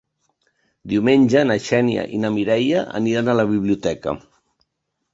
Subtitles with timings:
[0.93, 4.21] Diumenge na Xènia i na Mireia aniran a la biblioteca.